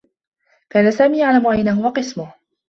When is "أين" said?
1.47-1.69